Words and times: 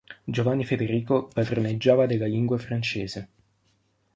Giovanni 0.23 0.65
Federico 0.65 1.27
padroneggiava 1.31 2.07
della 2.07 2.25
lingua 2.25 2.57
francese. 2.57 3.29